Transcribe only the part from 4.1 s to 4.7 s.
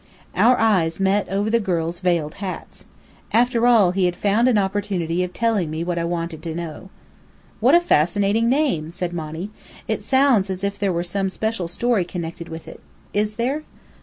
found an